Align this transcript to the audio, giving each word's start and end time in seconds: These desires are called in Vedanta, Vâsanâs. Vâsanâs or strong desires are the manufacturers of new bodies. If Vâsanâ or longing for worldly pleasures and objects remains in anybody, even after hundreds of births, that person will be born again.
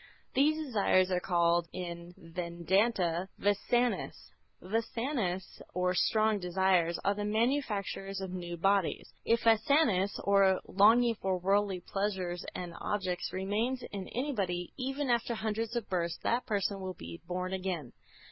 These 0.33 0.57
desires 0.57 1.11
are 1.11 1.19
called 1.19 1.67
in 1.71 2.15
Vedanta, 2.17 3.29
Vâsanâs. 3.39 4.31
Vâsanâs 4.59 5.61
or 5.75 5.93
strong 5.93 6.39
desires 6.39 6.97
are 7.05 7.13
the 7.13 7.23
manufacturers 7.23 8.19
of 8.19 8.31
new 8.31 8.57
bodies. 8.57 9.13
If 9.25 9.41
Vâsanâ 9.41 10.07
or 10.23 10.59
longing 10.67 11.13
for 11.21 11.37
worldly 11.37 11.81
pleasures 11.81 12.43
and 12.55 12.73
objects 12.81 13.31
remains 13.31 13.83
in 13.91 14.07
anybody, 14.07 14.73
even 14.75 15.07
after 15.07 15.35
hundreds 15.35 15.75
of 15.75 15.87
births, 15.87 16.17
that 16.23 16.47
person 16.47 16.81
will 16.81 16.95
be 16.95 17.21
born 17.27 17.53
again. 17.53 17.93